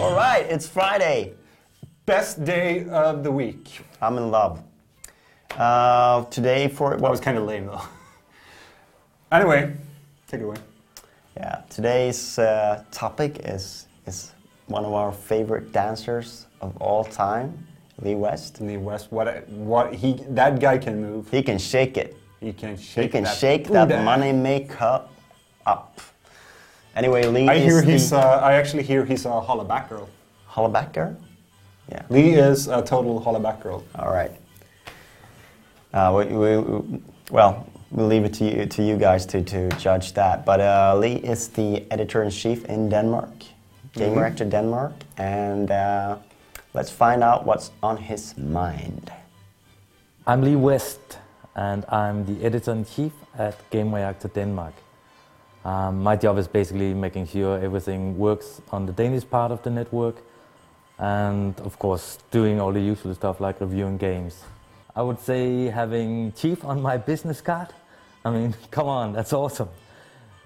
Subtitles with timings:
[0.00, 1.34] All right, it's Friday.
[2.06, 3.84] Best day of the week.
[4.00, 4.62] I'm in love.
[5.56, 7.82] Uh, today for That was kind of lame though.
[9.30, 9.74] anyway,
[10.26, 10.56] take it away.
[11.36, 14.32] yeah, today's uh, topic is is
[14.66, 17.66] one of our favorite dancers of all time,
[18.00, 18.60] Lee West.
[18.60, 21.30] Lee West, what what he that guy can move.
[21.30, 22.16] He can shake it.
[22.40, 23.02] He can shake.
[23.04, 25.12] He can that shake that money makeup
[25.66, 26.00] up.
[26.96, 28.12] Anyway, Lee I is hear the he's.
[28.12, 30.08] Uh, I actually hear he's a hollaback girl.
[30.50, 31.14] hollabacker.
[31.88, 32.02] Yeah.
[32.08, 33.82] Lee is a total hollaback girl.
[33.94, 34.32] All right.
[35.92, 39.68] Uh, we, we, we- well, we'll leave it to you, to you guys to, to
[39.78, 40.44] judge that.
[40.44, 43.30] But uh, Lee is the editor in chief in Denmark,
[43.94, 46.16] Gamereactor Denmark, and uh,
[46.74, 49.12] let's find out what's on his mind.
[50.26, 51.18] I'm Lee West,
[51.54, 54.74] and I'm the editor in chief at Gamereactor Denmark.
[55.64, 59.70] Um, my job is basically making sure everything works on the Danish part of the
[59.70, 60.16] network,
[60.98, 64.42] and of course, doing all the usual stuff like reviewing games.
[64.96, 67.68] I would say having chief on my business card.
[68.24, 69.68] I mean, come on, that's awesome.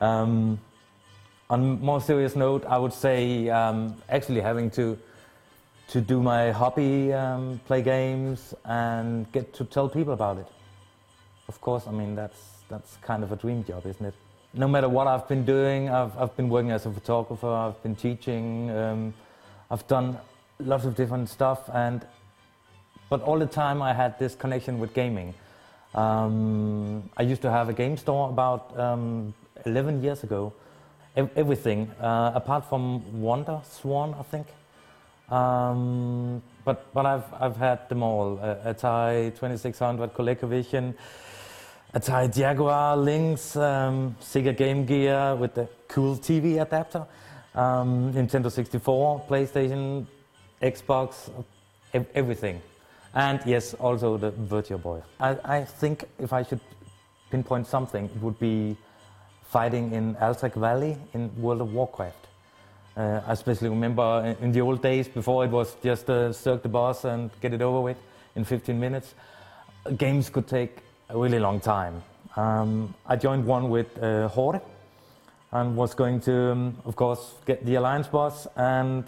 [0.00, 0.58] Um,
[1.50, 4.98] on more serious note, I would say um, actually having to
[5.88, 10.46] to do my hobby, um, play games, and get to tell people about it.
[11.48, 12.40] Of course, I mean that's
[12.70, 14.14] that's kind of a dream job, isn't it?
[14.54, 17.94] No matter what I've been doing, I've I've been working as a photographer, I've been
[17.96, 19.14] teaching, um,
[19.70, 20.18] I've done
[20.58, 22.04] lots of different stuff, and
[23.08, 25.34] but all the time I had this connection with gaming.
[25.94, 29.34] Um, I used to have a game store about um,
[29.66, 30.52] 11 years ago.
[31.16, 34.46] Ev- everything uh, apart from WonderSwan, I think.
[35.30, 38.38] Um, but but I've I've had them all.
[38.40, 40.94] Uh, Atari 2600, ColecoVision,
[41.94, 47.04] Atari Jaguar, Lynx, um, Sega Game Gear with the cool TV adapter,
[47.54, 50.06] um, Nintendo 64, PlayStation,
[50.62, 51.30] Xbox,
[51.92, 52.62] ev- everything.
[53.14, 55.02] And yes, also the Virtual Boy.
[55.20, 56.60] I, I think if I should
[57.30, 58.74] pinpoint something, it would be
[59.44, 62.26] fighting in Alterac Valley in World of Warcraft.
[62.96, 66.62] Uh, I especially remember in- in the old days before it was just uh, circle
[66.62, 67.98] the boss and get it over with
[68.34, 69.14] in 15 minutes.
[69.98, 70.78] Games could take
[71.12, 72.02] a really long time.
[72.36, 74.58] Um, I joined one with uh,
[75.52, 78.46] and was going to, um, of course, get the Alliance boss.
[78.56, 79.04] And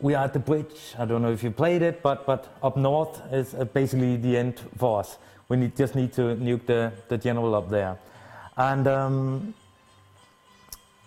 [0.00, 0.94] we are at the bridge.
[0.98, 4.36] I don't know if you played it, but, but up north is uh, basically the
[4.38, 5.18] end for us.
[5.48, 7.98] We need, just need to nuke the, the general up there.
[8.56, 9.54] And um,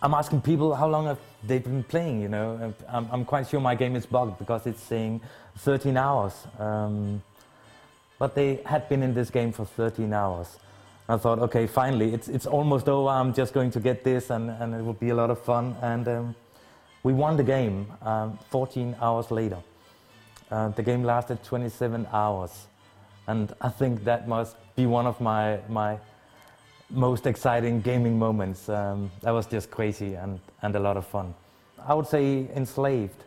[0.03, 2.73] I'm asking people how long have they been playing, you know.
[2.87, 5.21] I'm, I'm quite sure my game is bugged because it's saying
[5.57, 6.33] 13 hours.
[8.17, 10.57] But they had been in this game for 13 hours.
[11.07, 13.09] I thought, okay, finally, it's, it's almost over.
[13.09, 15.75] I'm just going to get this and, and it will be a lot of fun.
[15.81, 16.35] And um,
[17.03, 19.59] we won the game um, 14 hours later.
[20.49, 22.67] Uh, the game lasted 27 hours.
[23.27, 25.97] And I think that must be one of my, my
[26.89, 28.69] most exciting gaming moments.
[28.69, 31.33] Um, that was just crazy and, and a lot of fun.
[31.85, 33.23] I would say enslaved.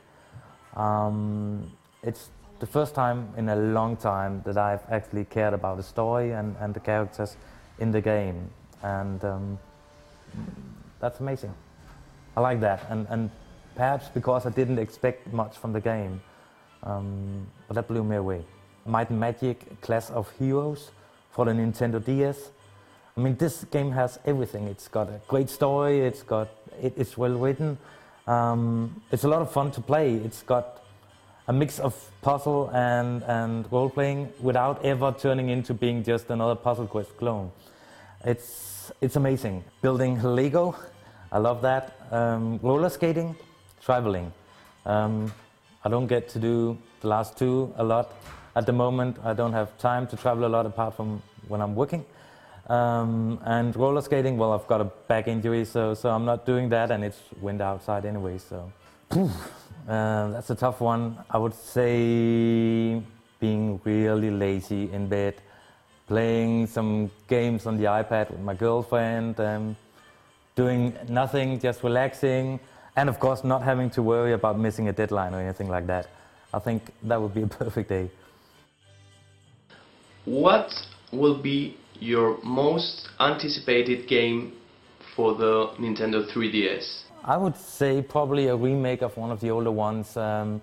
[0.74, 1.70] Um,
[2.02, 6.32] it's the first time in a long time that I've actually cared about the story
[6.32, 7.36] and, and the characters
[7.78, 8.50] in the game.
[8.82, 9.58] And um,
[11.00, 11.54] that's amazing.
[12.36, 12.86] I like that.
[12.90, 13.30] And, and
[13.74, 16.20] perhaps because I didn't expect much from the game,
[16.82, 18.44] um, but that blew me away.
[18.86, 20.90] Might Magic Clash of Heroes
[21.30, 22.50] for the Nintendo DS.
[23.16, 24.68] I mean, this game has everything.
[24.68, 26.00] It's got a great story.
[26.00, 26.48] It's got
[26.80, 27.78] it, it's well written.
[28.26, 30.14] Um, it's a lot of fun to play.
[30.14, 30.82] It's got
[31.48, 36.54] a mix of puzzle and, and role playing without ever turning into being just another
[36.54, 37.50] puzzle quest clone.
[38.24, 39.64] It's it's amazing.
[39.82, 40.74] Building Lego,
[41.32, 41.96] I love that.
[42.10, 43.36] Um, roller skating,
[43.82, 44.32] traveling.
[44.86, 45.32] Um,
[45.84, 48.12] I don't get to do the last two a lot
[48.56, 49.18] at the moment.
[49.24, 52.04] I don't have time to travel a lot apart from when I'm working.
[52.68, 56.68] Um, and roller skating, well, I've got a back injury, so, so I'm not doing
[56.70, 58.70] that, and it's wind outside anyway, so.
[59.88, 61.16] Uh, that's a tough one.
[61.30, 63.00] I would say
[63.40, 65.40] being really lazy in bed,
[66.06, 69.76] playing some games on the iPad with my girlfriend, um,
[70.56, 72.60] doing nothing, just relaxing,
[72.96, 76.08] and of course, not having to worry about missing a deadline or anything like that.
[76.52, 78.10] I think that would be a perfect day.
[80.26, 80.70] What
[81.12, 84.52] will be your most anticipated game
[85.16, 87.07] for the Nintendo 3DS?
[87.24, 90.16] I would say probably a remake of one of the older ones.
[90.16, 90.60] Um,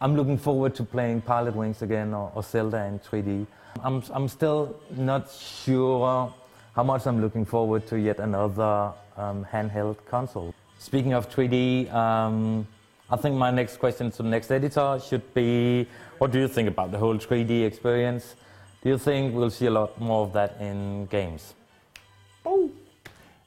[0.00, 3.46] I'm looking forward to playing Pilotwings again or, or Zelda in 3D.
[3.82, 6.32] I'm, I'm still not sure
[6.74, 10.54] how much I'm looking forward to yet another um, handheld console.
[10.78, 12.66] Speaking of 3D, um,
[13.10, 15.86] I think my next question to the next editor should be
[16.18, 18.36] what do you think about the whole 3D experience?
[18.82, 21.54] Do you think we'll see a lot more of that in games?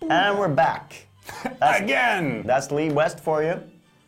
[0.09, 1.07] And we're back.
[1.59, 2.43] That's, Again!
[2.45, 3.61] that's Lee West for you.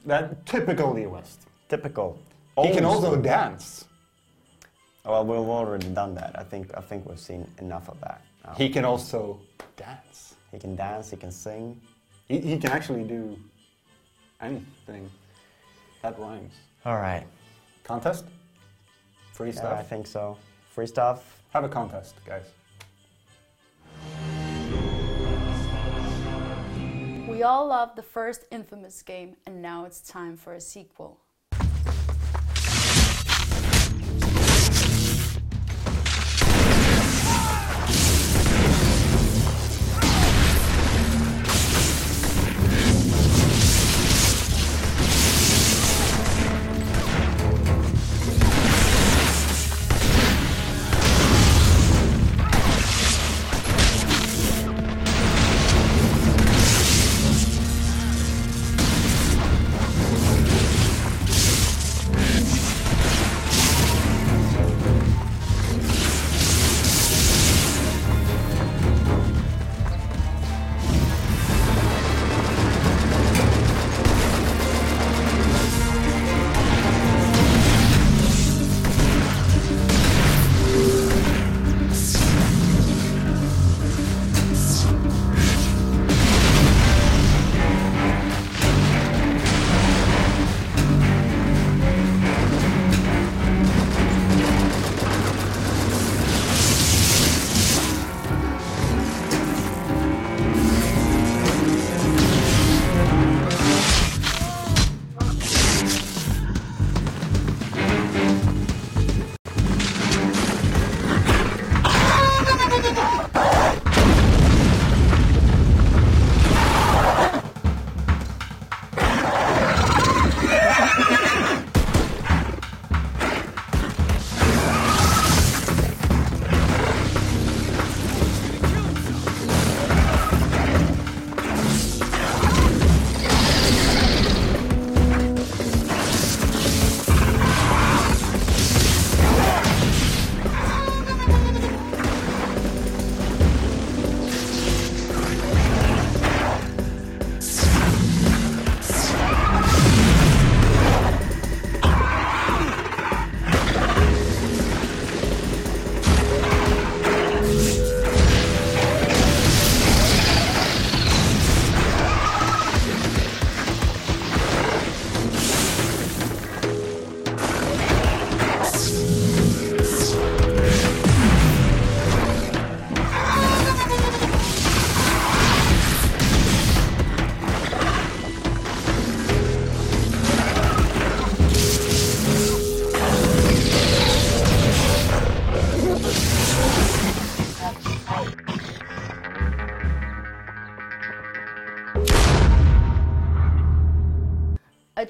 [0.06, 1.42] That typical Lee West.
[1.70, 2.20] Typical.
[2.62, 3.22] He can also school.
[3.22, 3.86] dance.
[5.06, 6.38] Well, we've already done that.
[6.38, 8.22] I think I think we've seen enough of that.
[8.46, 8.54] now.
[8.54, 9.40] He can also
[9.76, 10.36] dance.
[10.52, 11.10] he can dance.
[11.12, 11.80] He can sing.
[12.28, 13.38] He, he can actually do
[14.42, 15.10] anything
[16.02, 16.54] that rhymes.
[16.86, 17.26] All right.
[17.84, 18.26] Contest?
[19.34, 19.80] Free Yeah, stuff?
[19.80, 20.38] I think so.
[20.72, 21.42] Free stuff.
[21.54, 22.46] Have a contest, guys.
[27.34, 31.23] We all loved the first infamous game, and now it's time for a sequel.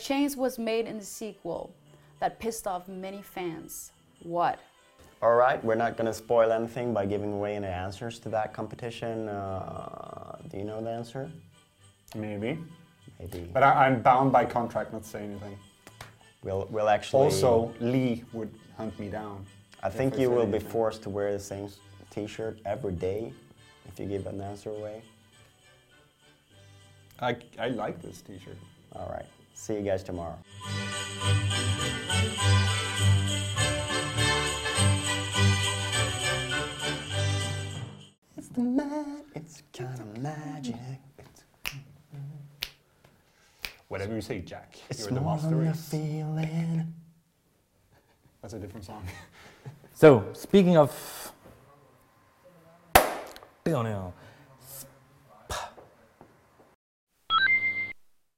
[0.04, 1.74] Change was made in the sequel
[2.20, 3.92] that pissed off many fans.
[4.22, 4.60] What?
[5.22, 5.64] All right.
[5.64, 9.30] We're not going to spoil anything by giving away any answers to that competition.
[9.30, 11.32] Uh, do you know the answer?
[12.16, 12.60] Maybe.
[13.20, 13.50] Maybe.
[13.54, 15.58] But I, I'm bound by contract not to say anything.
[16.44, 17.24] We'll we'll actually.
[17.24, 19.46] Also, Lee would hunt me down.
[19.82, 21.70] I think you said will be forced to wear the same
[22.10, 23.32] t shirt every day
[23.88, 25.02] if you give an answer away.
[27.20, 28.58] I, I like this t-shirt.
[28.94, 29.26] All right.
[29.54, 30.38] See you guys tomorrow.
[38.38, 39.24] It's the man.
[39.36, 40.76] It's kind of magic.
[41.18, 41.44] It's,
[43.88, 44.76] Whatever you say, Jack.
[44.90, 45.90] it's You're the more master than a race.
[45.90, 46.94] feeling.
[48.42, 49.04] That's a different song.
[49.94, 51.32] So, speaking of.